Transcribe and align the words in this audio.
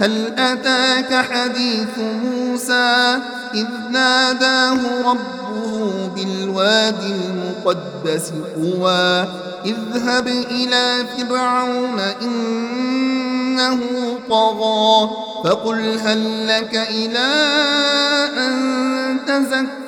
هل 0.00 0.34
أتاك 0.38 1.24
حديث 1.30 1.98
موسى 1.98 3.18
إذ 3.54 3.66
ناداه 3.90 4.78
ربه 5.04 6.08
بالوادي 6.14 7.12
المقدس 7.30 8.32
طوى 8.54 9.28
اذهب 9.64 10.28
إلى 10.28 11.04
فرعون 11.18 12.00
إنه 12.22 13.80
طغى 14.30 15.10
فقل 15.44 15.98
هل 15.98 16.48
لك 16.48 16.74
إلى 16.90 17.28
أن 18.36 19.18
تزكى 19.26 19.87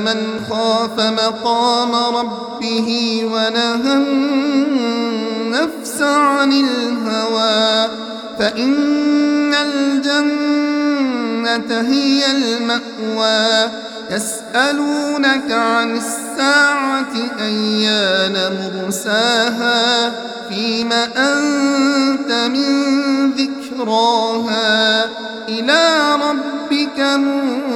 من 0.00 0.40
خاف 0.50 1.00
مقام 1.00 1.94
ربه 2.16 3.20
ونهى 3.24 3.94
النفس 5.56 6.02
عن 6.02 6.52
الهوى 6.52 7.88
فإن 8.38 9.54
الجنة 9.54 10.70
هي 11.80 12.30
المأوى 12.30 13.70
يسألونك 14.10 15.50
عن 15.50 15.96
الساعة 15.96 17.14
أيان 17.40 18.52
مرساها 18.74 20.12
فيم 20.48 20.92
أنت 20.92 22.32
من 22.32 23.30
ذكراها 23.30 25.04
إلى 25.48 26.14
ربك 26.14 27.00
منتهاها 27.00 27.75